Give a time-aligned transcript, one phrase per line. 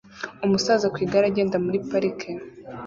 [0.45, 2.29] Umusaza ku igare agenda muri parike